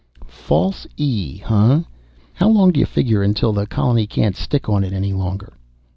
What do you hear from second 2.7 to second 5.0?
do you figure until the colony can't stick on it